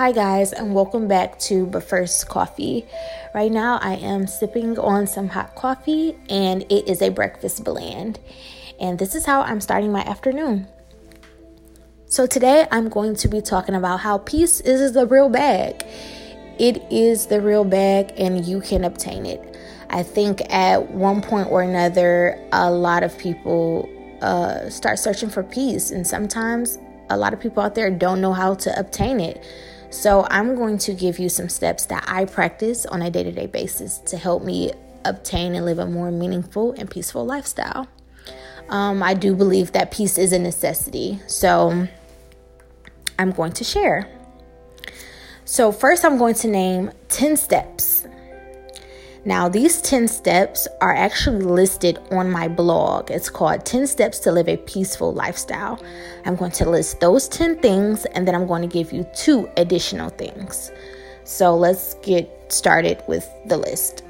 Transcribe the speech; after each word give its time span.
Hi, 0.00 0.12
guys, 0.12 0.54
and 0.54 0.74
welcome 0.74 1.08
back 1.08 1.38
to 1.40 1.66
But 1.66 1.84
First 1.84 2.26
Coffee. 2.26 2.86
Right 3.34 3.52
now, 3.52 3.78
I 3.82 3.96
am 3.96 4.26
sipping 4.26 4.78
on 4.78 5.06
some 5.06 5.28
hot 5.28 5.54
coffee, 5.56 6.16
and 6.30 6.62
it 6.72 6.88
is 6.88 7.02
a 7.02 7.10
breakfast 7.10 7.64
blend. 7.64 8.18
And 8.80 8.98
this 8.98 9.14
is 9.14 9.26
how 9.26 9.42
I'm 9.42 9.60
starting 9.60 9.92
my 9.92 10.00
afternoon. 10.00 10.66
So, 12.06 12.26
today 12.26 12.66
I'm 12.70 12.88
going 12.88 13.14
to 13.16 13.28
be 13.28 13.42
talking 13.42 13.74
about 13.74 14.00
how 14.00 14.16
peace 14.16 14.62
is 14.62 14.94
the 14.94 15.06
real 15.06 15.28
bag. 15.28 15.84
It 16.58 16.82
is 16.90 17.26
the 17.26 17.42
real 17.42 17.64
bag, 17.64 18.14
and 18.16 18.42
you 18.46 18.62
can 18.62 18.84
obtain 18.84 19.26
it. 19.26 19.54
I 19.90 20.02
think 20.02 20.40
at 20.50 20.92
one 20.92 21.20
point 21.20 21.50
or 21.50 21.60
another, 21.60 22.42
a 22.52 22.70
lot 22.70 23.02
of 23.02 23.18
people 23.18 23.86
uh, 24.22 24.70
start 24.70 24.98
searching 24.98 25.28
for 25.28 25.42
peace, 25.42 25.90
and 25.90 26.06
sometimes 26.06 26.78
a 27.10 27.18
lot 27.18 27.34
of 27.34 27.40
people 27.40 27.62
out 27.62 27.74
there 27.74 27.90
don't 27.90 28.22
know 28.22 28.32
how 28.32 28.54
to 28.54 28.80
obtain 28.80 29.20
it. 29.20 29.44
So, 29.90 30.26
I'm 30.30 30.54
going 30.54 30.78
to 30.78 30.94
give 30.94 31.18
you 31.18 31.28
some 31.28 31.48
steps 31.48 31.86
that 31.86 32.04
I 32.06 32.24
practice 32.24 32.86
on 32.86 33.02
a 33.02 33.10
day 33.10 33.24
to 33.24 33.32
day 33.32 33.46
basis 33.46 33.98
to 33.98 34.16
help 34.16 34.44
me 34.44 34.72
obtain 35.04 35.54
and 35.54 35.64
live 35.64 35.78
a 35.78 35.86
more 35.86 36.10
meaningful 36.10 36.72
and 36.72 36.88
peaceful 36.88 37.26
lifestyle. 37.26 37.88
Um, 38.68 39.02
I 39.02 39.14
do 39.14 39.34
believe 39.34 39.72
that 39.72 39.90
peace 39.90 40.16
is 40.16 40.32
a 40.32 40.38
necessity. 40.38 41.18
So, 41.26 41.88
I'm 43.18 43.32
going 43.32 43.52
to 43.52 43.64
share. 43.64 44.08
So, 45.44 45.72
first, 45.72 46.04
I'm 46.04 46.16
going 46.16 46.34
to 46.36 46.48
name 46.48 46.92
10 47.08 47.36
steps. 47.36 47.99
Now, 49.24 49.50
these 49.50 49.82
10 49.82 50.08
steps 50.08 50.66
are 50.80 50.94
actually 50.94 51.44
listed 51.44 51.98
on 52.10 52.30
my 52.30 52.48
blog. 52.48 53.10
It's 53.10 53.28
called 53.28 53.66
10 53.66 53.86
Steps 53.86 54.18
to 54.20 54.32
Live 54.32 54.48
a 54.48 54.56
Peaceful 54.56 55.12
Lifestyle. 55.12 55.82
I'm 56.24 56.36
going 56.36 56.52
to 56.52 56.70
list 56.70 57.00
those 57.00 57.28
10 57.28 57.58
things 57.60 58.06
and 58.06 58.26
then 58.26 58.34
I'm 58.34 58.46
going 58.46 58.62
to 58.62 58.68
give 58.68 58.92
you 58.92 59.06
two 59.14 59.50
additional 59.58 60.08
things. 60.08 60.72
So, 61.24 61.54
let's 61.54 61.94
get 62.02 62.30
started 62.50 63.02
with 63.06 63.28
the 63.44 63.58
list. 63.58 64.04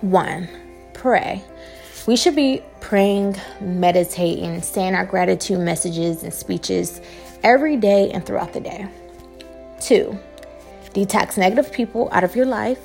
One, 0.00 0.48
pray. 0.92 1.44
We 2.08 2.16
should 2.16 2.34
be 2.34 2.62
praying, 2.80 3.36
meditating, 3.60 4.62
saying 4.62 4.96
our 4.96 5.06
gratitude 5.06 5.60
messages 5.60 6.24
and 6.24 6.34
speeches 6.34 7.00
every 7.44 7.76
day 7.76 8.10
and 8.10 8.26
throughout 8.26 8.52
the 8.52 8.60
day. 8.60 8.88
Two, 9.80 10.18
detox 10.92 11.38
negative 11.38 11.72
people 11.72 12.08
out 12.10 12.24
of 12.24 12.34
your 12.34 12.46
life. 12.46 12.80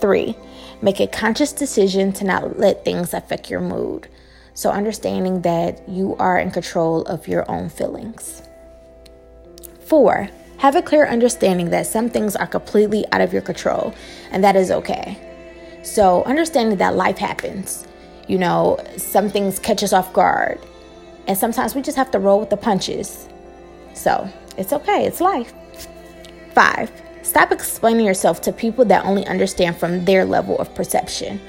Three, 0.00 0.34
make 0.80 1.00
a 1.00 1.06
conscious 1.06 1.52
decision 1.52 2.12
to 2.14 2.24
not 2.24 2.58
let 2.58 2.84
things 2.84 3.12
affect 3.12 3.50
your 3.50 3.60
mood. 3.60 4.08
So, 4.54 4.70
understanding 4.70 5.42
that 5.42 5.88
you 5.88 6.16
are 6.16 6.38
in 6.38 6.50
control 6.50 7.02
of 7.02 7.28
your 7.28 7.50
own 7.50 7.68
feelings. 7.68 8.42
Four, 9.86 10.28
have 10.58 10.76
a 10.76 10.82
clear 10.82 11.06
understanding 11.06 11.70
that 11.70 11.86
some 11.86 12.10
things 12.10 12.36
are 12.36 12.46
completely 12.46 13.04
out 13.12 13.20
of 13.20 13.32
your 13.32 13.42
control, 13.42 13.94
and 14.30 14.42
that 14.42 14.56
is 14.56 14.70
okay. 14.70 15.18
So, 15.82 16.24
understanding 16.24 16.78
that 16.78 16.96
life 16.96 17.18
happens. 17.18 17.86
You 18.28 18.38
know, 18.38 18.78
some 18.96 19.30
things 19.30 19.58
catch 19.58 19.82
us 19.82 19.92
off 19.92 20.12
guard, 20.12 20.60
and 21.26 21.36
sometimes 21.36 21.74
we 21.74 21.82
just 21.82 21.96
have 21.96 22.10
to 22.12 22.18
roll 22.18 22.40
with 22.40 22.50
the 22.50 22.56
punches. 22.56 23.28
So, 23.94 24.28
it's 24.56 24.72
okay, 24.72 25.06
it's 25.06 25.20
life. 25.20 25.52
Five, 26.54 26.90
Stop 27.22 27.52
explaining 27.52 28.06
yourself 28.06 28.40
to 28.42 28.52
people 28.52 28.84
that 28.86 29.04
only 29.04 29.26
understand 29.26 29.76
from 29.76 30.04
their 30.04 30.24
level 30.24 30.58
of 30.58 30.74
perception. 30.74 31.40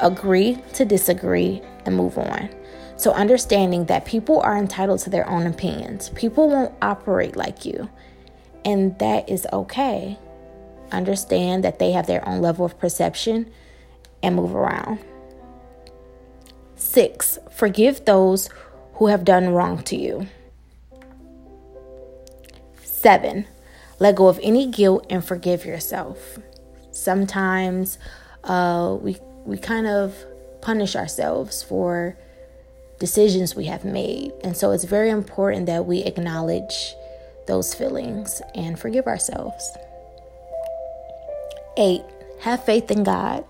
Agree 0.00 0.58
to 0.74 0.84
disagree 0.84 1.60
and 1.84 1.96
move 1.96 2.16
on. 2.18 2.48
So, 2.96 3.12
understanding 3.12 3.84
that 3.86 4.06
people 4.06 4.40
are 4.40 4.56
entitled 4.56 5.00
to 5.00 5.10
their 5.10 5.28
own 5.28 5.46
opinions, 5.46 6.08
people 6.10 6.48
won't 6.48 6.74
operate 6.82 7.36
like 7.36 7.64
you, 7.64 7.88
and 8.64 8.98
that 8.98 9.28
is 9.28 9.46
okay. 9.52 10.18
Understand 10.90 11.62
that 11.64 11.78
they 11.78 11.92
have 11.92 12.06
their 12.06 12.26
own 12.28 12.40
level 12.40 12.64
of 12.64 12.78
perception 12.78 13.50
and 14.22 14.34
move 14.34 14.54
around. 14.54 14.98
Six, 16.74 17.38
forgive 17.50 18.04
those 18.04 18.48
who 18.94 19.06
have 19.08 19.24
done 19.24 19.50
wrong 19.50 19.82
to 19.84 19.96
you. 19.96 20.26
Seven, 22.82 23.46
let 23.98 24.14
go 24.16 24.28
of 24.28 24.38
any 24.42 24.66
guilt 24.66 25.06
and 25.10 25.24
forgive 25.24 25.64
yourself. 25.64 26.38
Sometimes 26.90 27.98
uh, 28.44 28.96
we 29.00 29.18
we 29.44 29.56
kind 29.56 29.86
of 29.86 30.14
punish 30.60 30.96
ourselves 30.96 31.62
for 31.62 32.16
decisions 32.98 33.54
we 33.54 33.66
have 33.66 33.84
made, 33.84 34.32
and 34.42 34.56
so 34.56 34.72
it's 34.72 34.84
very 34.84 35.10
important 35.10 35.66
that 35.66 35.86
we 35.86 36.02
acknowledge 36.02 36.94
those 37.46 37.74
feelings 37.74 38.42
and 38.54 38.78
forgive 38.78 39.06
ourselves. 39.06 39.76
Eight, 41.76 42.02
have 42.40 42.64
faith 42.64 42.90
in 42.90 43.04
God. 43.04 43.44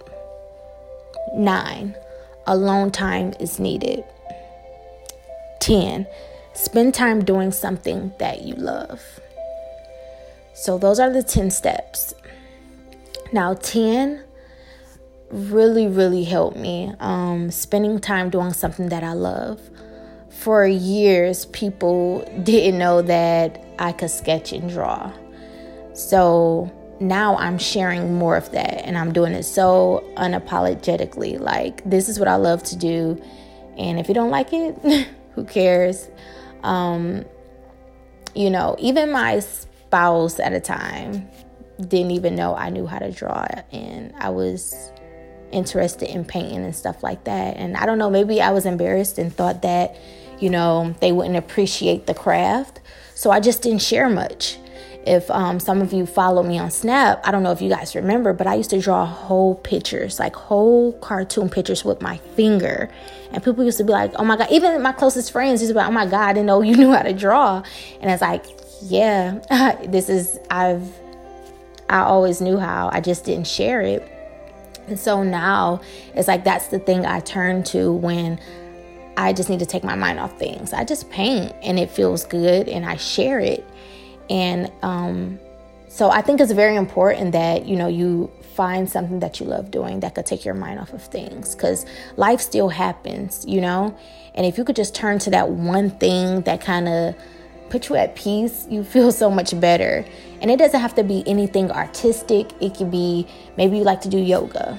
Nine, 1.35 1.97
alone 2.47 2.91
time 2.91 3.35
is 3.41 3.59
needed. 3.59 4.05
10. 5.61 6.07
Spend 6.55 6.95
time 6.95 7.25
doing 7.25 7.53
something 7.53 8.13
that 8.19 8.43
you 8.43 8.55
love. 8.55 9.21
So, 10.61 10.77
those 10.77 10.99
are 10.99 11.09
the 11.09 11.23
10 11.23 11.53
steps. 11.53 12.15
Now, 13.33 13.55
10 13.55 14.25
really, 15.31 15.87
really 15.87 16.25
helped 16.25 16.57
me 16.57 16.93
um, 16.99 17.53
spending 17.53 18.01
time 18.01 18.29
doing 18.29 18.53
something 18.53 18.89
that 18.89 19.05
I 19.05 19.13
love. 19.13 19.61
For 20.31 20.67
years, 20.67 21.47
people 21.47 22.29
didn't 22.43 22.77
know 22.77 23.03
that 23.03 23.65
I 23.79 23.93
could 23.93 24.11
sketch 24.11 24.53
and 24.53 24.69
draw. 24.69 25.13
So 25.93 26.73
now 26.99 27.37
I'm 27.37 27.59
sharing 27.59 28.15
more 28.15 28.37
of 28.37 28.51
that 28.51 28.85
and 28.85 28.99
I'm 28.99 29.13
doing 29.13 29.35
it 29.35 29.45
so 29.45 30.05
unapologetically. 30.17 31.39
Like, 31.39 31.89
this 31.89 32.09
is 32.09 32.19
what 32.19 32.27
I 32.27 32.35
love 32.35 32.65
to 32.65 32.77
do. 32.77 33.23
And 33.77 34.01
if 34.01 34.09
you 34.09 34.15
don't 34.15 34.31
like 34.31 34.53
it, 34.53 35.07
who 35.37 35.45
cares? 35.45 36.09
Um, 36.65 37.25
you 38.35 38.51
know, 38.51 38.75
even 38.81 39.13
my 39.13 39.41
spouse 39.89 40.39
at 40.39 40.53
a 40.53 40.61
time 40.61 41.29
didn't 41.81 42.11
even 42.11 42.35
know 42.35 42.55
I 42.55 42.71
knew 42.71 42.87
how 42.87 42.99
to 42.99 43.11
draw 43.11 43.47
and 43.73 44.13
I 44.19 44.31
was 44.31 44.91
interested 45.53 46.11
in 46.11 46.25
painting 46.25 46.65
and 46.65 46.75
stuff 46.75 47.03
like 47.03 47.25
that. 47.25 47.57
And 47.57 47.77
I 47.77 47.87
don't 47.87 47.99
know, 47.99 48.11
maybe 48.11 48.43
I 48.43 48.51
was 48.51 48.67
embarrassed 48.67 49.19
and 49.19 49.33
thought 49.35 49.63
that, 49.63 49.97
you 50.41 50.51
know, 50.51 50.95
they 51.01 51.13
wouldn't 51.13 51.37
appreciate 51.37 52.07
the 52.07 52.15
craft. 52.15 52.81
So 53.15 53.31
I 53.31 53.41
just 53.41 53.63
didn't 53.63 53.83
share 53.83 54.09
much. 54.09 54.59
If 55.07 55.31
um, 55.31 55.59
some 55.59 55.81
of 55.81 55.93
you 55.93 56.05
follow 56.05 56.43
me 56.43 56.59
on 56.59 56.71
Snap, 56.71 57.23
I 57.25 57.31
don't 57.31 57.43
know 57.43 57.53
if 57.53 57.63
you 57.63 57.71
guys 57.71 57.95
remember, 57.95 58.35
but 58.35 58.47
I 58.47 58.57
used 58.57 58.71
to 58.71 58.81
draw 58.81 59.07
whole 59.07 59.55
pictures, 59.55 60.19
like 60.19 60.37
whole 60.37 60.93
cartoon 60.99 61.49
pictures 61.49 61.83
with 61.83 62.03
my 62.03 62.19
finger. 62.37 62.91
And 63.33 63.43
people 63.43 63.65
used 63.65 63.79
to 63.79 63.85
be 63.85 63.93
like, 63.93 64.13
oh 64.17 64.25
my 64.25 64.37
God, 64.37 64.49
even 64.51 64.83
my 64.83 64.93
closest 64.93 65.33
friends 65.33 65.63
used 65.63 65.71
to 65.71 65.75
be 65.75 65.79
like, 65.79 65.89
oh 65.89 65.93
my 65.93 66.05
God, 66.05 66.21
I 66.21 66.33
didn't 66.35 66.47
know 66.47 66.61
you 66.61 66.77
knew 66.77 66.93
how 66.93 67.03
to 67.03 67.15
draw. 67.15 67.63
And 68.03 68.11
it's 68.11 68.21
like, 68.21 68.45
yeah, 68.83 69.77
this 69.89 70.09
is, 70.09 70.39
I've, 70.51 70.91
I 71.89 72.01
always 72.01 72.41
knew 72.41 72.59
how, 72.59 72.91
I 72.93 73.01
just 73.01 73.25
didn't 73.25 73.47
share 73.47 73.81
it. 73.81 74.07
And 74.89 74.99
so 74.99 75.23
now 75.23 75.81
it's 76.15 76.29
like 76.29 76.45
that's 76.45 76.69
the 76.69 76.79
thing 76.79 77.05
I 77.05 77.21
turn 77.21 77.63
to 77.65 77.93
when 77.93 78.41
I 79.17 79.33
just 79.33 79.51
need 79.51 79.59
to 79.59 79.67
take 79.67 79.85
my 79.85 79.95
mind 79.95 80.19
off 80.19 80.39
things. 80.39 80.73
I 80.73 80.85
just 80.85 81.11
paint 81.11 81.53
and 81.63 81.79
it 81.79 81.91
feels 81.91 82.25
good 82.25 82.69
and 82.69 82.87
I 82.87 82.97
share 82.97 83.41
it. 83.41 83.67
And 84.31 84.71
um, 84.83 85.39
so 85.89 86.11
I 86.11 86.23
think 86.23 86.41
it's 86.41 86.53
very 86.53 86.77
important 86.77 87.33
that, 87.33 87.67
you 87.67 87.77
know, 87.77 87.89
you 87.89 88.31
find 88.55 88.89
something 88.89 89.21
that 89.21 89.41
you 89.41 89.47
love 89.47 89.71
doing 89.71 90.01
that 90.01 90.15
could 90.15 90.27
take 90.27 90.45
your 90.45 90.55
mind 90.55 90.81
off 90.81 90.93
of 90.93 91.03
things 91.03 91.55
because 91.55 91.85
life 92.17 92.41
still 92.41 92.69
happens, 92.69 93.45
you 93.47 93.61
know? 93.61 93.97
And 94.35 94.47
if 94.47 94.57
you 94.57 94.65
could 94.65 94.77
just 94.77 94.95
turn 94.95 95.19
to 95.21 95.31
that 95.31 95.51
one 95.51 95.91
thing 95.91 96.43
that 96.43 96.61
kind 96.61 96.89
of 96.89 97.15
put 97.71 97.89
you 97.89 97.97
at 97.97 98.15
peace, 98.15 98.67
you 98.71 98.85
feel 98.85 99.13
so 99.13 99.31
much 99.31 99.59
better. 99.61 100.05
And 100.41 100.51
it 100.51 100.59
doesn't 100.59 100.81
have 100.81 100.95
to 100.97 101.03
be 101.05 101.23
anything 101.27 101.71
artistic. 101.71 102.51
It 102.61 102.77
could 102.77 102.91
be 102.91 103.27
maybe 103.57 103.79
you 103.79 103.85
like 103.85 104.01
to 104.03 104.09
do 104.09 104.19
yoga. 104.19 104.79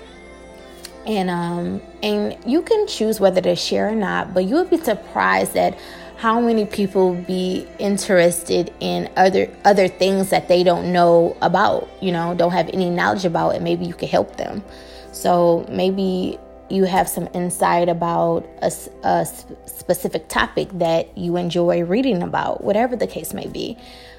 And 1.06 1.30
um 1.30 1.82
and 2.04 2.38
you 2.46 2.62
can 2.62 2.88
choose 2.88 3.20
whether 3.20 3.42
to 3.42 3.56
share 3.56 3.90
or 3.90 3.96
not, 3.96 4.34
but 4.34 4.46
you 4.46 4.56
would 4.56 4.70
be 4.70 4.78
surprised 4.78 5.56
at 5.56 5.78
how 6.18 6.42
many 6.42 6.66
people 6.66 7.14
be 7.14 7.66
interested 7.80 8.74
in 8.82 9.10
other 9.16 9.50
other 9.64 9.88
things 9.88 10.30
that 10.30 10.48
they 10.48 10.64
don't 10.64 10.92
know 10.92 11.36
about, 11.42 11.90
you 12.02 12.12
know, 12.12 12.36
don't 12.36 12.52
have 12.52 12.70
any 12.70 12.90
knowledge 12.90 13.26
about 13.26 13.56
and 13.56 13.64
maybe 13.64 13.86
you 13.86 13.94
could 13.94 14.10
help 14.10 14.36
them. 14.36 14.64
So 15.12 15.66
maybe 15.70 16.38
you 16.70 16.86
have 16.86 17.10
some 17.10 17.28
insight 17.34 17.90
about 17.90 18.48
a, 18.62 18.72
a, 19.04 19.26
specific 19.66 20.28
topic 20.30 20.70
that 20.74 21.18
you 21.18 21.36
enjoy 21.36 21.84
reading 21.84 22.22
about, 22.22 22.64
whatever 22.64 22.96
the 22.96 23.08
case 23.08 23.34
may 23.34 23.48
be. 23.48 23.78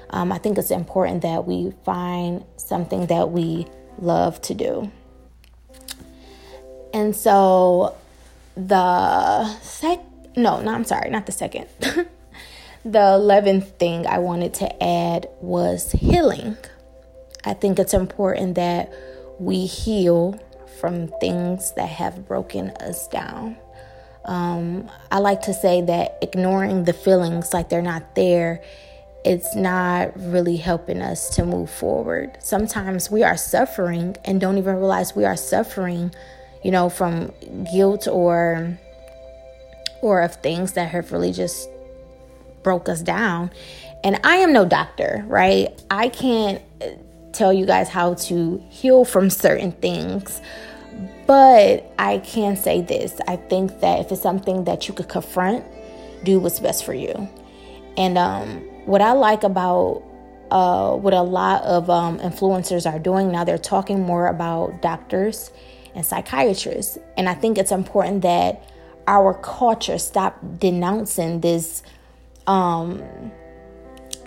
Um, 0.09 0.31
I 0.31 0.37
think 0.37 0.57
it's 0.57 0.71
important 0.71 1.21
that 1.21 1.47
we 1.47 1.73
find 1.85 2.43
something 2.57 3.07
that 3.07 3.31
we 3.31 3.67
love 3.97 4.41
to 4.43 4.53
do. 4.53 4.91
And 6.93 7.15
so 7.15 7.95
the 8.55 9.47
sec 9.59 10.01
no, 10.35 10.61
no, 10.61 10.73
I'm 10.73 10.85
sorry, 10.85 11.09
not 11.09 11.25
the 11.25 11.31
second. 11.31 11.67
the 11.79 12.07
11th 12.85 13.77
thing 13.77 14.07
I 14.07 14.19
wanted 14.19 14.53
to 14.55 14.83
add 14.83 15.27
was 15.41 15.91
healing. 15.91 16.57
I 17.43 17.53
think 17.53 17.79
it's 17.79 17.93
important 17.93 18.55
that 18.55 18.93
we 19.39 19.65
heal 19.65 20.39
from 20.81 21.07
things 21.19 21.71
that 21.73 21.87
have 21.87 22.27
broken 22.27 22.71
us 22.71 23.07
down. 23.07 23.55
Um, 24.25 24.89
I 25.11 25.19
like 25.19 25.41
to 25.43 25.53
say 25.53 25.81
that 25.83 26.17
ignoring 26.21 26.85
the 26.85 26.93
feelings 26.93 27.53
like 27.53 27.69
they're 27.69 27.81
not 27.81 28.15
there, 28.15 28.63
it's 29.23 29.55
not 29.55 30.11
really 30.19 30.57
helping 30.57 31.01
us 31.01 31.29
to 31.35 31.45
move 31.45 31.69
forward. 31.69 32.37
Sometimes 32.41 33.11
we 33.11 33.23
are 33.23 33.37
suffering 33.37 34.17
and 34.25 34.41
don't 34.41 34.57
even 34.57 34.75
realize 34.75 35.15
we 35.15 35.25
are 35.25 35.37
suffering, 35.37 36.11
you 36.63 36.71
know, 36.71 36.89
from 36.89 37.31
guilt 37.71 38.07
or 38.07 38.77
or 40.01 40.21
of 40.21 40.35
things 40.37 40.73
that 40.73 40.89
have 40.89 41.11
really 41.11 41.31
just 41.31 41.69
broke 42.63 42.89
us 42.89 43.01
down. 43.01 43.51
And 44.03 44.19
I 44.23 44.37
am 44.37 44.51
no 44.51 44.65
doctor, 44.65 45.23
right? 45.27 45.67
I 45.91 46.09
can't 46.09 46.61
tell 47.33 47.53
you 47.53 47.65
guys 47.65 47.87
how 47.89 48.15
to 48.15 48.63
heal 48.69 49.05
from 49.05 49.29
certain 49.29 49.71
things. 49.73 50.41
But 51.31 51.93
I 51.97 52.17
can 52.17 52.57
say 52.57 52.81
this 52.81 53.21
I 53.25 53.37
think 53.37 53.79
that 53.79 54.01
if 54.01 54.11
it's 54.11 54.21
something 54.21 54.65
that 54.65 54.89
you 54.89 54.93
could 54.93 55.07
confront, 55.07 55.63
do 56.25 56.41
what's 56.41 56.59
best 56.59 56.83
for 56.83 56.93
you. 56.93 57.29
And 57.95 58.17
um, 58.17 58.57
what 58.85 59.01
I 59.01 59.13
like 59.13 59.43
about 59.45 60.03
uh, 60.51 60.93
what 60.97 61.13
a 61.13 61.21
lot 61.21 61.63
of 61.63 61.89
um, 61.89 62.19
influencers 62.19 62.85
are 62.85 62.99
doing 62.99 63.31
now, 63.31 63.45
they're 63.45 63.57
talking 63.57 64.01
more 64.01 64.27
about 64.27 64.81
doctors 64.81 65.51
and 65.95 66.05
psychiatrists. 66.05 66.97
And 67.15 67.29
I 67.29 67.33
think 67.33 67.57
it's 67.57 67.71
important 67.71 68.23
that 68.23 68.69
our 69.07 69.33
culture 69.33 69.99
stop 69.99 70.37
denouncing 70.59 71.39
this 71.39 71.81
um, 72.45 73.01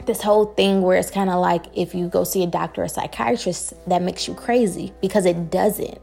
this 0.06 0.22
whole 0.22 0.46
thing 0.54 0.80
where 0.80 0.96
it's 0.96 1.10
kind 1.10 1.28
of 1.28 1.38
like 1.38 1.66
if 1.74 1.94
you 1.94 2.08
go 2.08 2.24
see 2.24 2.44
a 2.44 2.46
doctor 2.46 2.80
or 2.80 2.84
a 2.84 2.88
psychiatrist, 2.88 3.74
that 3.90 4.00
makes 4.00 4.26
you 4.26 4.32
crazy 4.32 4.94
because 5.02 5.26
it 5.26 5.50
doesn't. 5.50 5.98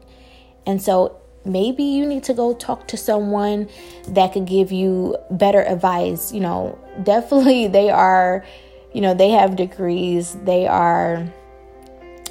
And 0.66 0.80
so 0.80 1.20
maybe 1.44 1.82
you 1.82 2.06
need 2.06 2.24
to 2.24 2.34
go 2.34 2.54
talk 2.54 2.88
to 2.88 2.96
someone 2.96 3.68
that 4.08 4.32
could 4.32 4.46
give 4.46 4.72
you 4.72 5.16
better 5.30 5.62
advice. 5.62 6.32
You 6.32 6.40
know, 6.40 6.78
definitely 7.02 7.68
they 7.68 7.90
are, 7.90 8.44
you 8.92 9.00
know, 9.00 9.14
they 9.14 9.30
have 9.30 9.56
degrees, 9.56 10.36
they 10.44 10.66
are 10.66 11.26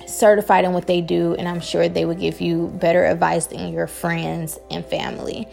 certified 0.07 0.65
in 0.65 0.73
what 0.73 0.87
they 0.87 1.01
do, 1.01 1.35
and 1.35 1.47
I'm 1.47 1.61
sure 1.61 1.87
they 1.87 2.05
would 2.05 2.19
give 2.19 2.41
you 2.41 2.67
better 2.79 3.05
advice 3.05 3.47
than 3.47 3.73
your 3.73 3.87
friends 3.87 4.59
and 4.69 4.85
family. 4.85 5.47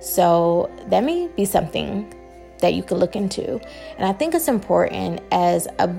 So 0.00 0.70
that 0.88 1.04
may 1.04 1.28
be 1.28 1.44
something 1.44 2.14
that 2.60 2.74
you 2.74 2.82
could 2.82 2.98
look 2.98 3.16
into. 3.16 3.60
And 3.96 4.06
I 4.06 4.12
think 4.12 4.34
it's 4.34 4.48
important 4.48 5.20
as 5.30 5.68
a 5.78 5.94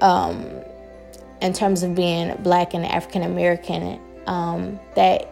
um 0.00 0.46
in 1.40 1.52
terms 1.52 1.82
of 1.82 1.94
being 1.94 2.34
black 2.42 2.74
and 2.74 2.84
African 2.84 3.22
American 3.22 4.00
um 4.26 4.80
that 4.94 5.28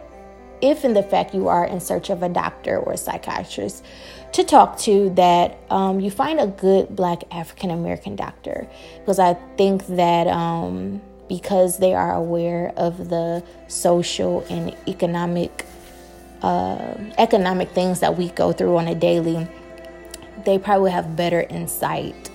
if 0.61 0.85
in 0.85 0.93
the 0.93 1.03
fact 1.03 1.33
you 1.33 1.47
are 1.47 1.65
in 1.65 1.79
search 1.79 2.09
of 2.09 2.23
a 2.23 2.29
doctor 2.29 2.77
or 2.77 2.93
a 2.93 2.97
psychiatrist 2.97 3.83
to 4.33 4.43
talk 4.43 4.77
to 4.77 5.09
that 5.11 5.57
um, 5.69 5.99
you 5.99 6.09
find 6.09 6.39
a 6.39 6.47
good 6.47 6.95
black 6.95 7.23
african 7.31 7.71
american 7.71 8.15
doctor. 8.15 8.67
Because 8.99 9.19
i 9.19 9.33
think 9.57 9.85
that 9.87 10.27
um, 10.27 11.01
because 11.27 11.77
they 11.79 11.93
are 11.93 12.13
aware 12.13 12.73
of 12.75 13.09
the 13.09 13.43
social 13.67 14.45
and 14.49 14.75
economic 14.87 15.65
uh, 16.41 16.95
economic 17.17 17.69
things 17.69 17.99
that 17.99 18.17
we 18.17 18.29
go 18.29 18.51
through 18.51 18.77
on 18.77 18.87
a 18.87 18.95
daily 18.95 19.47
they 20.43 20.57
probably 20.57 20.91
have 20.91 21.15
better 21.15 21.41
insight 21.41 22.29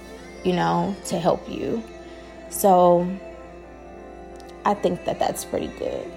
you 0.44 0.52
know 0.52 0.94
to 1.06 1.19
help 1.19 1.49
you. 1.49 1.82
So 2.50 3.06
i 4.64 4.75
think 4.75 5.05
that 5.05 5.19
that's 5.19 5.44
pretty 5.44 5.69
good 5.79 6.11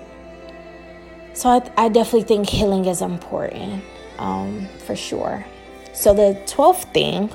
so 1.34 1.50
I, 1.50 1.72
I 1.86 1.90
definitely 1.90 2.24
think 2.24 2.50
healing 2.50 2.86
is 2.86 3.02
important 3.02 3.84
um, 4.18 4.68
for 4.86 4.96
sure. 4.96 5.46
So 5.94 6.14
the 6.14 6.42
12th 6.46 6.94
thing 6.94 7.30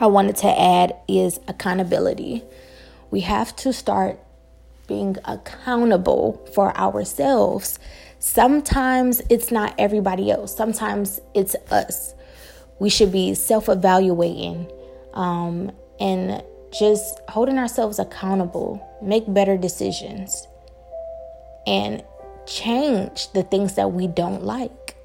I 0.00 0.06
wanted 0.06 0.36
to 0.36 0.60
add 0.60 0.96
is 1.08 1.40
accountability. 1.48 2.42
We 3.10 3.20
have 3.20 3.54
to 3.56 3.72
start 3.72 4.18
being 4.86 5.16
accountable 5.24 6.44
for 6.54 6.76
ourselves. 6.76 7.78
Sometimes 8.18 9.22
it's 9.30 9.50
not 9.50 9.74
everybody 9.78 10.30
else, 10.30 10.54
sometimes 10.54 11.20
it's 11.34 11.54
us. 11.70 12.14
We 12.78 12.88
should 12.88 13.12
be 13.12 13.34
self 13.34 13.68
evaluating 13.68 14.70
um, 15.14 15.70
and 15.98 16.42
just 16.72 17.20
holding 17.28 17.58
ourselves 17.58 17.98
accountable, 17.98 18.86
make 19.02 19.32
better 19.32 19.56
decisions. 19.56 20.46
And 21.66 22.02
change 22.50 23.30
the 23.32 23.44
things 23.44 23.76
that 23.76 23.92
we 23.92 24.06
don't 24.08 24.42
like. 24.42 24.96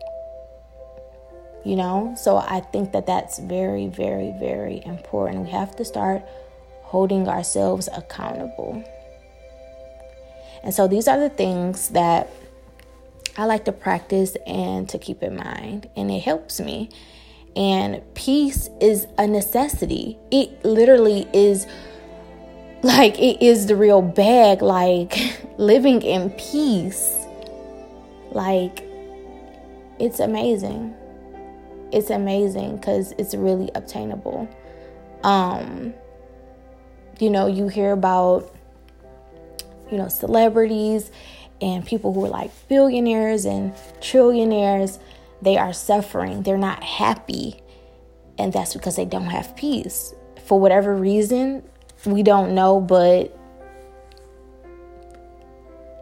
You 1.64 1.76
know, 1.76 2.14
so 2.18 2.38
I 2.38 2.60
think 2.60 2.92
that 2.92 3.08
that's 3.08 3.40
very, 3.40 3.88
very, 3.88 4.34
very 4.40 4.84
important. 4.86 5.46
We 5.46 5.52
have 5.52 5.76
to 5.78 5.86
start 5.86 6.24
holding 6.84 7.28
ourselves 7.28 7.90
accountable. 7.92 8.84
And 10.64 10.74
so 10.74 10.88
these 10.88 11.08
are 11.08 11.20
the 11.20 11.30
things 11.30 11.90
that 11.90 12.30
I 13.38 13.46
like 13.46 13.66
to 13.66 13.72
practice 13.72 14.38
and 14.46 14.88
to 14.90 15.00
keep 15.00 15.24
in 15.24 15.38
mind, 15.38 15.90
and 15.96 16.12
it 16.12 16.22
helps 16.22 16.60
me. 16.60 16.90
And 17.56 18.02
peace 18.14 18.70
is 18.80 19.08
a 19.18 19.26
necessity. 19.26 20.20
It 20.30 20.64
literally 20.64 21.28
is 21.34 21.66
like 22.84 23.18
it 23.18 23.42
is 23.44 23.66
the 23.66 23.76
real 23.76 24.04
bag, 24.04 24.62
like 24.62 25.18
living 25.58 26.04
in 26.04 26.30
peace 26.32 27.25
like, 28.36 28.84
it's 30.00 30.20
amazing. 30.20 30.94
It's 31.92 32.10
amazing 32.10 32.78
because 32.78 33.14
it's 33.18 33.34
really 33.34 33.72
obtainable. 33.74 34.50
Um, 35.24 35.94
you 37.20 37.30
know, 37.30 37.48
you 37.48 37.70
hear 37.70 37.94
about, 37.94 38.54
you 39.90 39.98
know, 39.98 40.10
celebrities 40.10 41.12
and 41.62 41.86
people 41.86 42.14
who 42.14 42.26
are 42.26 42.30
like 42.30 42.52
billionaires 42.68 43.46
and 43.46 43.74
trillionaires. 44.02 45.00
They 45.42 45.58
are 45.58 45.74
suffering, 45.74 46.44
they're 46.44 46.58
not 46.58 46.84
happy. 46.84 47.62
And 48.38 48.52
that's 48.52 48.74
because 48.74 48.98
they 48.98 49.06
don't 49.06 49.28
have 49.28 49.56
peace. 49.56 50.14
For 50.46 50.60
whatever 50.60 50.94
reason, 50.96 51.64
we 52.06 52.22
don't 52.22 52.54
know, 52.54 52.82
but 52.82 53.38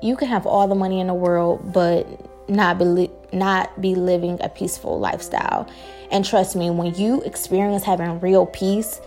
you 0.04 0.18
can 0.18 0.28
have 0.28 0.46
all 0.46 0.68
the 0.68 0.76
money 0.76 1.00
in 1.00 1.08
the 1.08 1.14
world, 1.14 1.72
but 1.72 2.06
not 2.50 2.78
be 2.78 3.10
not 3.32 3.82
be 3.82 3.96
living 3.96 4.38
a 4.42 4.50
peaceful 4.50 5.00
lifestyle. 5.00 5.68
And 6.12 6.26
trust 6.26 6.56
me, 6.56 6.70
when 6.70 6.94
you 6.96 7.22
experience 7.22 7.84
having 7.84 8.20
real 8.20 8.46
peace, 8.46 9.00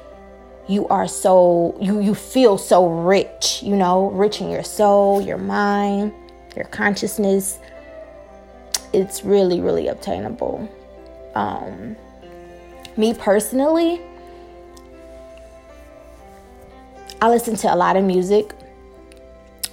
you 0.69 0.89
are 0.89 1.07
so 1.07 1.77
you 1.81 2.01
you 2.01 2.15
feel 2.15 2.57
so 2.57 2.89
rich, 2.89 3.63
you 3.63 3.77
know, 3.77 4.11
rich 4.11 4.41
in 4.41 4.49
your 4.49 4.65
soul, 4.65 5.21
your 5.21 5.39
mind, 5.39 6.13
your 6.57 6.65
consciousness. 6.65 7.59
It's 8.93 9.23
really 9.23 9.61
really 9.61 9.89
obtainable. 9.89 10.69
Um 11.35 11.97
me 12.97 13.13
personally, 13.13 14.01
I 17.21 17.29
listen 17.29 17.57
to 17.57 17.75
a 17.75 17.77
lot 17.77 17.97
of 17.97 18.05
music. 18.05 18.55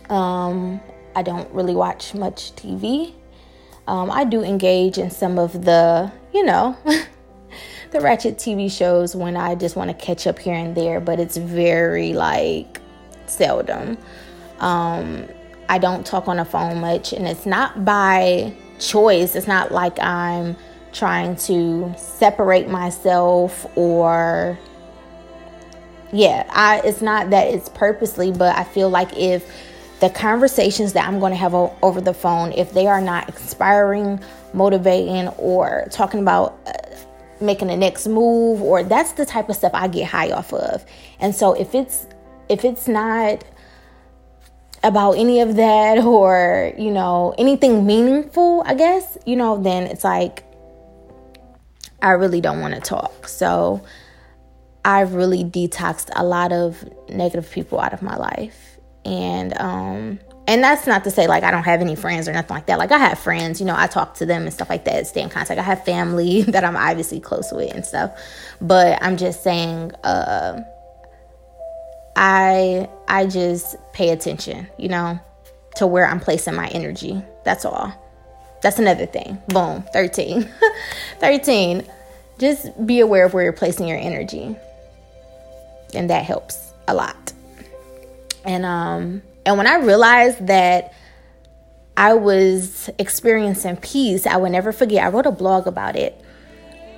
Um, 0.10 0.82
I 1.16 1.22
don't 1.22 1.50
really 1.54 1.76
watch 1.76 2.14
much 2.14 2.54
TV. 2.56 3.14
Um, 3.88 4.10
I 4.10 4.24
do 4.24 4.44
engage 4.44 4.98
in 4.98 5.12
some 5.12 5.38
of 5.38 5.66
the, 5.66 6.12
you 6.34 6.44
know, 6.46 6.78
the 7.92 8.02
ratchet 8.02 8.38
TV 8.38 8.72
shows 8.72 9.16
when 9.16 9.38
I 9.38 9.56
just 9.56 9.76
want 9.76 9.90
to 9.90 10.06
catch 10.06 10.26
up 10.26 10.40
here 10.40 10.56
and 10.56 10.76
there, 10.76 11.00
but 11.00 11.20
it's 11.20 11.38
very 11.38 12.14
like 12.14 12.82
seldom. 13.26 13.98
Um, 14.60 15.28
I 15.70 15.78
don't 15.78 16.06
talk 16.06 16.28
on 16.28 16.38
the 16.38 16.46
phone 16.46 16.80
much, 16.80 17.14
and 17.14 17.28
it's 17.28 17.46
not 17.46 17.86
by 17.86 18.54
choice. 18.80 19.36
It's 19.36 19.48
not 19.48 19.72
like 19.72 20.00
I'm 20.00 20.56
trying 20.92 21.36
to 21.36 21.94
separate 21.98 22.70
myself 22.70 23.66
or 23.76 24.58
yeah, 26.12 26.46
I 26.52 26.82
it's 26.86 27.02
not 27.02 27.32
that 27.32 27.48
it's 27.48 27.70
purposely, 27.70 28.32
but 28.32 28.56
I 28.56 28.64
feel 28.64 28.90
like 28.90 29.18
if 29.18 29.52
the 30.04 30.10
conversations 30.10 30.92
that 30.92 31.08
I'm 31.08 31.18
going 31.22 31.32
to 31.32 31.38
have 31.38 31.54
o- 31.54 31.74
over 31.82 32.02
the 32.02 32.14
phone, 32.14 32.52
if 32.52 32.74
they 32.74 32.88
are 32.88 33.00
not 33.00 33.30
inspiring, 33.30 34.20
motivating, 34.54 35.30
or 35.38 35.88
talking 35.92 36.20
about 36.20 36.60
uh, 36.68 36.74
making 37.40 37.70
the 37.70 37.78
next 37.78 38.08
move, 38.08 38.62
or 38.62 38.84
that's 38.84 39.14
the 39.14 39.26
type 39.26 39.48
of 39.48 39.56
stuff 39.56 39.72
I 39.74 39.88
get 39.88 40.10
high 40.10 40.30
off 40.32 40.52
of. 40.52 40.86
And 41.22 41.34
so 41.34 41.54
if 41.54 41.74
it's 41.74 42.06
if 42.50 42.66
it's 42.66 42.86
not 42.86 43.46
about 44.84 45.14
any 45.14 45.40
of 45.40 45.56
that 45.56 46.00
or 46.04 46.74
you 46.78 46.92
know 46.92 47.34
anything 47.38 47.86
meaningful, 47.86 48.62
I 48.66 48.74
guess 48.74 49.18
you 49.26 49.38
know, 49.38 49.64
then 49.64 49.84
it's 49.84 50.04
like 50.04 50.44
I 52.02 52.10
really 52.10 52.42
don't 52.42 52.60
want 52.60 52.74
to 52.76 52.82
talk. 52.82 53.30
So 53.30 53.82
I've 54.84 55.14
really 55.14 55.46
detoxed 55.46 56.10
a 56.14 56.26
lot 56.26 56.52
of 56.52 56.84
negative 57.08 57.50
people 57.50 57.80
out 57.80 57.94
of 57.94 58.02
my 58.02 58.18
life. 58.18 58.73
And 59.06 59.60
um 59.60 60.20
and 60.48 60.64
that's 60.64 60.88
not 60.88 61.04
to 61.06 61.12
say 61.12 61.28
like 61.28 61.44
I 61.44 61.52
don't 61.52 61.64
have 61.64 61.82
any 61.82 61.96
friends 61.96 62.28
or 62.28 62.34
nothing 62.34 62.56
like 62.56 62.68
that. 62.68 62.80
Like 62.80 62.92
I 62.92 62.98
have 62.98 63.20
friends, 63.20 63.60
you 63.60 63.66
know, 63.66 63.76
I 63.78 63.88
talk 63.88 64.16
to 64.16 64.26
them 64.26 64.44
and 64.44 64.54
stuff 64.54 64.70
like 64.70 64.86
that, 64.86 65.08
stay 65.08 65.22
in 65.22 65.30
contact. 65.30 65.60
I 65.60 65.64
have 65.64 65.86
family 65.86 66.42
that 66.48 66.64
I'm 66.64 66.76
obviously 66.76 67.20
close 67.20 67.52
with 67.52 67.74
and 67.74 67.86
stuff. 67.86 68.18
But 68.62 69.02
I'm 69.02 69.18
just 69.18 69.44
saying, 69.44 69.94
uh 70.04 70.62
I 72.16 72.90
I 73.08 73.26
just 73.26 73.76
pay 73.94 74.10
attention, 74.10 74.68
you 74.78 74.90
know, 74.90 75.20
to 75.76 75.88
where 75.88 76.08
I'm 76.08 76.20
placing 76.20 76.56
my 76.56 76.68
energy. 76.68 77.22
That's 77.44 77.66
all. 77.66 77.94
That's 78.62 78.80
another 78.80 79.06
thing. 79.06 79.40
Boom, 79.50 79.84
13. 79.92 80.50
13. 81.20 81.84
Just 82.40 82.86
be 82.88 83.02
aware 83.02 83.26
of 83.26 83.34
where 83.34 83.44
you're 83.44 83.54
placing 83.54 83.88
your 83.88 83.98
energy. 83.98 84.56
And 85.94 86.10
that 86.10 86.24
helps 86.24 86.74
a 86.88 86.94
lot. 86.94 87.34
And 88.44 88.66
um 88.66 89.22
and 89.46 89.58
when 89.58 89.68
I 89.68 89.78
realized 89.78 90.48
that 90.48 90.94
I 91.96 92.14
was 92.14 92.90
experiencing 92.98 93.78
peace, 93.78 94.26
I 94.26 94.38
would 94.38 94.52
never 94.52 94.72
forget. 94.72 95.04
I 95.04 95.10
wrote 95.10 95.26
a 95.26 95.32
blog 95.32 95.68
about 95.68 95.96
it. 95.96 96.20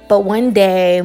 But 0.07 0.21
one 0.21 0.53
day 0.53 1.01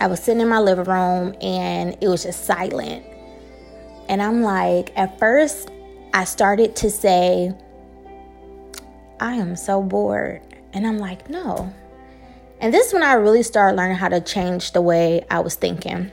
I 0.00 0.06
was 0.08 0.20
sitting 0.20 0.40
in 0.40 0.48
my 0.48 0.58
living 0.58 0.84
room 0.84 1.34
and 1.40 1.96
it 2.00 2.08
was 2.08 2.24
just 2.24 2.44
silent. 2.44 3.06
And 4.08 4.20
I'm 4.20 4.42
like, 4.42 4.92
at 4.96 5.18
first, 5.18 5.70
I 6.12 6.24
started 6.24 6.76
to 6.76 6.90
say, 6.90 7.52
I 9.20 9.34
am 9.34 9.56
so 9.56 9.82
bored. 9.82 10.42
And 10.72 10.86
I'm 10.86 10.98
like, 10.98 11.30
no. 11.30 11.72
And 12.60 12.74
this 12.74 12.88
is 12.88 12.92
when 12.92 13.02
I 13.02 13.14
really 13.14 13.42
started 13.42 13.76
learning 13.76 13.96
how 13.96 14.08
to 14.08 14.20
change 14.20 14.72
the 14.72 14.82
way 14.82 15.24
I 15.30 15.40
was 15.40 15.54
thinking. 15.54 16.10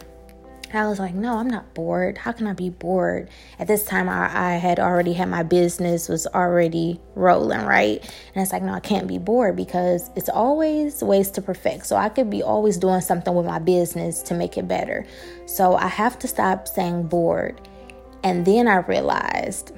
I 0.75 0.87
was 0.87 0.99
like, 0.99 1.13
no, 1.13 1.37
I'm 1.37 1.47
not 1.47 1.73
bored. 1.73 2.17
How 2.17 2.31
can 2.31 2.47
I 2.47 2.53
be 2.53 2.69
bored? 2.69 3.29
At 3.57 3.67
this 3.67 3.85
time, 3.85 4.07
I, 4.07 4.53
I, 4.53 4.55
had 4.57 4.79
already 4.79 5.13
had 5.13 5.29
my 5.29 5.43
business 5.43 6.07
was 6.07 6.27
already 6.27 6.99
rolling, 7.15 7.61
right? 7.61 8.01
And 8.33 8.41
it's 8.41 8.51
like, 8.51 8.61
no, 8.61 8.73
I 8.73 8.79
can't 8.79 9.07
be 9.07 9.17
bored 9.17 9.55
because 9.55 10.09
it's 10.15 10.29
always 10.29 11.01
ways 11.01 11.31
to 11.31 11.41
perfect. 11.41 11.85
So 11.85 11.95
I 11.95 12.09
could 12.09 12.29
be 12.29 12.43
always 12.43 12.77
doing 12.77 13.01
something 13.01 13.33
with 13.33 13.45
my 13.45 13.59
business 13.59 14.21
to 14.23 14.33
make 14.33 14.57
it 14.57 14.67
better. 14.67 15.05
So 15.45 15.75
I 15.75 15.87
have 15.87 16.19
to 16.19 16.27
stop 16.27 16.67
saying 16.67 17.07
bored. 17.07 17.59
And 18.23 18.45
then 18.45 18.67
I 18.67 18.77
realized 18.77 19.71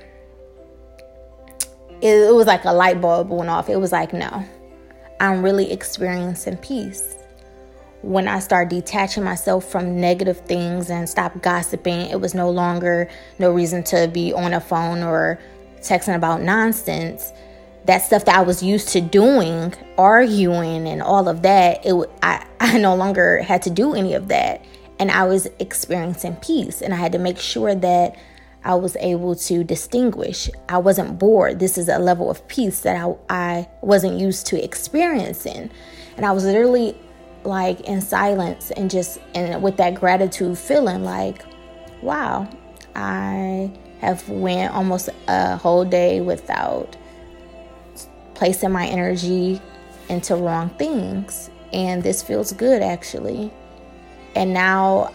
it, 2.02 2.30
it 2.30 2.34
was 2.34 2.48
like 2.48 2.66
a 2.66 2.74
light 2.74 3.00
bulb 3.00 3.30
went 3.30 3.50
off. 3.50 3.70
It 3.70 3.78
was 3.78 3.92
like, 3.92 4.14
no, 4.14 4.46
I'm 5.20 5.44
really 5.44 5.72
experiencing 5.72 6.58
peace 6.58 7.16
when 8.02 8.28
I 8.28 8.40
started 8.40 8.70
detaching 8.70 9.24
myself 9.24 9.66
from 9.66 10.00
negative 10.00 10.40
things 10.40 10.90
and 10.90 11.08
stop 11.08 11.42
gossiping, 11.42 12.02
it 12.10 12.20
was 12.20 12.34
no 12.34 12.50
longer 12.50 13.10
no 13.38 13.52
reason 13.52 13.84
to 13.86 14.10
be 14.12 14.34
on 14.34 14.54
a 14.54 14.60
phone 14.60 15.04
or 15.04 15.40
texting 15.82 16.16
about 16.16 16.42
nonsense. 16.42 17.32
That 17.86 18.00
stuff 18.00 18.26
that 18.26 18.36
I 18.36 18.42
was 18.42 18.62
used 18.62 18.90
to 18.90 19.02
doing, 19.02 19.74
arguing 19.98 20.88
and 20.88 21.02
all 21.02 21.28
of 21.28 21.42
that, 21.44 21.86
it 21.86 21.94
I, 22.24 22.46
I 22.60 22.78
no 22.78 22.96
longer 22.96 23.40
had 23.40 23.62
to 23.64 23.70
do 23.70 23.94
any 23.94 24.14
of 24.14 24.28
that. 24.30 24.66
And 25.00 25.10
I 25.10 25.24
was 25.24 25.48
experiencing 25.60 26.36
peace. 26.38 26.82
And 26.82 26.94
I 26.94 26.98
had 26.98 27.12
to 27.14 27.20
make 27.20 27.40
sure 27.40 27.74
that 27.74 28.16
I 28.64 28.76
was 28.76 28.96
able 28.98 29.36
to 29.36 29.64
distinguish. 29.64 30.50
I 30.70 30.78
wasn't 30.78 31.18
bored. 31.18 31.60
This 31.60 31.78
is 31.78 31.90
a 31.90 31.98
level 31.98 32.30
of 32.30 32.48
peace 32.48 32.82
that 32.82 32.96
I, 32.96 33.16
I 33.30 33.70
wasn't 33.82 34.20
used 34.20 34.46
to 34.48 34.64
experiencing. 34.64 35.72
And 36.18 36.26
I 36.26 36.32
was 36.32 36.46
literally 36.46 36.96
like 37.44 37.82
in 37.82 38.02
silence 38.02 38.72
and 38.72 38.90
just 38.90 39.20
and 39.34 39.62
with 39.64 39.78
that 39.78 39.96
gratitude 39.96 40.58
feeling 40.58 41.04
like 41.04 41.44
wow 42.02 42.48
i 42.96 43.72
have 44.00 44.28
went 44.30 44.74
almost 44.74 45.10
a 45.28 45.56
whole 45.58 45.86
day 45.86 46.22
without 46.22 46.98
placing 48.34 48.72
my 48.72 48.88
energy 48.88 49.62
into 50.10 50.36
wrong 50.36 50.70
things. 50.72 51.52
And 51.74 52.02
this 52.04 52.24
feels 52.24 52.52
good 52.52 52.82
actually. 52.82 53.52
And 54.36 54.54
now 54.54 55.14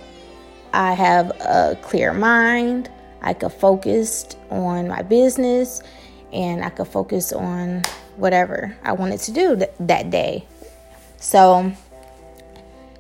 i 0.73 0.93
have 0.93 1.31
a 1.41 1.77
clear 1.83 2.13
mind. 2.13 2.91
I 3.23 3.35
could 3.35 3.53
focus 3.53 4.27
on 4.51 4.87
my 4.87 5.03
business 5.03 5.83
and 6.33 6.65
i 6.65 6.71
could 6.71 6.87
focus 6.87 7.33
on 7.33 7.83
whatever 8.17 8.77
i 8.85 8.93
wanted 8.93 9.19
to 9.21 9.33
do 9.33 9.57
th- 9.57 9.71
that 9.81 10.11
day. 10.11 10.47
So 11.19 11.73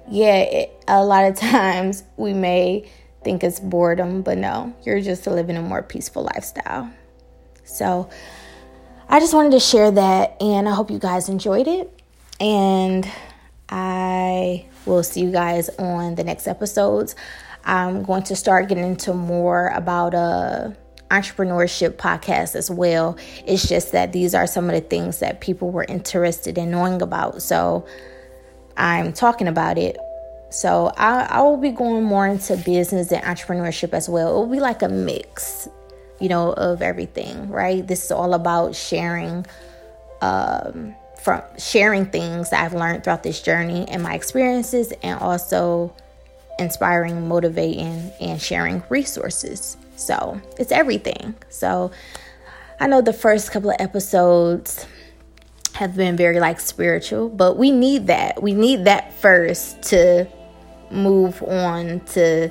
yeah, 0.08 0.36
it, 0.36 0.84
a 0.88 1.04
lot 1.04 1.24
of 1.24 1.36
times 1.36 2.04
we 2.16 2.32
may 2.32 2.88
think 3.24 3.42
it's 3.42 3.60
boredom, 3.60 4.22
but 4.22 4.38
no, 4.38 4.74
you're 4.84 5.00
just 5.00 5.26
living 5.26 5.56
a 5.56 5.62
more 5.62 5.82
peaceful 5.82 6.24
lifestyle. 6.34 6.90
So 7.64 8.08
I 9.08 9.20
just 9.20 9.34
wanted 9.34 9.52
to 9.52 9.60
share 9.60 9.90
that, 9.90 10.40
and 10.40 10.68
I 10.68 10.72
hope 10.72 10.90
you 10.90 10.98
guys 10.98 11.28
enjoyed 11.28 11.66
it. 11.66 11.92
And 12.40 13.10
I 13.68 14.66
will 14.84 15.02
see 15.02 15.22
you 15.22 15.32
guys 15.32 15.68
on 15.78 16.14
the 16.14 16.24
next 16.24 16.46
episodes. 16.46 17.16
I'm 17.64 18.04
going 18.04 18.22
to 18.24 18.36
start 18.36 18.68
getting 18.68 18.84
into 18.84 19.12
more 19.12 19.68
about 19.68 20.14
a 20.14 20.18
uh, 20.18 20.72
entrepreneurship 21.10 21.94
podcast 21.94 22.54
as 22.54 22.70
well. 22.70 23.16
It's 23.44 23.68
just 23.68 23.92
that 23.92 24.12
these 24.12 24.34
are 24.34 24.46
some 24.46 24.68
of 24.68 24.74
the 24.74 24.80
things 24.80 25.18
that 25.18 25.40
people 25.40 25.70
were 25.70 25.84
interested 25.84 26.58
in 26.58 26.70
knowing 26.70 27.02
about. 27.02 27.42
So 27.42 27.86
I'm 28.76 29.12
talking 29.12 29.48
about 29.48 29.78
it. 29.78 29.96
So 30.50 30.92
I, 30.96 31.22
I 31.24 31.40
will 31.40 31.56
be 31.56 31.70
going 31.70 32.04
more 32.04 32.26
into 32.26 32.56
business 32.56 33.10
and 33.10 33.22
entrepreneurship 33.24 33.92
as 33.92 34.08
well. 34.08 34.30
It 34.30 34.34
will 34.34 34.52
be 34.52 34.60
like 34.60 34.82
a 34.82 34.88
mix, 34.88 35.68
you 36.20 36.28
know, 36.28 36.52
of 36.52 36.82
everything, 36.82 37.50
right? 37.50 37.86
This 37.86 38.04
is 38.04 38.10
all 38.12 38.32
about 38.34 38.74
sharing, 38.74 39.44
um, 40.20 40.94
from 41.22 41.42
sharing 41.58 42.06
things 42.06 42.50
that 42.50 42.64
I've 42.64 42.74
learned 42.74 43.04
throughout 43.04 43.22
this 43.22 43.42
journey 43.42 43.86
and 43.88 44.02
my 44.02 44.14
experiences, 44.14 44.92
and 45.02 45.18
also 45.20 45.92
inspiring, 46.58 47.28
motivating, 47.28 48.12
and 48.20 48.40
sharing 48.40 48.82
resources. 48.88 49.76
So 49.96 50.40
it's 50.58 50.72
everything. 50.72 51.34
So 51.48 51.90
I 52.78 52.86
know 52.86 53.00
the 53.00 53.12
first 53.12 53.50
couple 53.50 53.70
of 53.70 53.76
episodes 53.80 54.86
have 55.76 55.94
been 55.94 56.16
very 56.16 56.40
like 56.40 56.58
spiritual, 56.58 57.28
but 57.28 57.56
we 57.56 57.70
need 57.70 58.06
that. 58.06 58.42
We 58.42 58.54
need 58.54 58.86
that 58.86 59.12
first 59.12 59.82
to 59.84 60.26
move 60.90 61.42
on 61.42 62.00
to, 62.00 62.50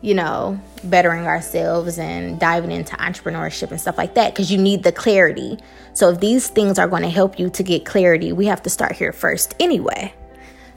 you 0.00 0.14
know, 0.14 0.60
bettering 0.82 1.26
ourselves 1.26 1.98
and 1.98 2.38
diving 2.40 2.72
into 2.72 2.96
entrepreneurship 2.96 3.70
and 3.70 3.80
stuff 3.80 3.96
like 3.96 4.14
that 4.14 4.34
because 4.34 4.50
you 4.50 4.58
need 4.58 4.82
the 4.82 4.90
clarity. 4.90 5.56
So 5.94 6.10
if 6.10 6.20
these 6.20 6.48
things 6.48 6.78
are 6.78 6.88
going 6.88 7.02
to 7.02 7.10
help 7.10 7.38
you 7.38 7.48
to 7.50 7.62
get 7.62 7.84
clarity, 7.84 8.32
we 8.32 8.46
have 8.46 8.62
to 8.64 8.70
start 8.70 8.92
here 8.92 9.12
first 9.12 9.54
anyway. 9.60 10.12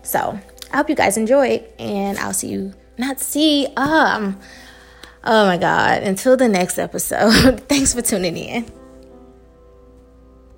So 0.03 0.39
I 0.71 0.77
hope 0.77 0.87
you 0.87 0.95
guys 0.95 1.17
enjoyed 1.17 1.67
and 1.79 2.17
I'll 2.19 2.33
see 2.33 2.49
you 2.49 2.73
not 2.97 3.19
see 3.19 3.67
um 3.77 4.39
oh 5.23 5.45
my 5.45 5.57
god 5.57 6.03
until 6.03 6.37
the 6.37 6.47
next 6.47 6.77
episode 6.77 7.59
thanks 7.67 7.93
for 7.93 8.01
tuning 8.01 8.37
in 8.37 8.80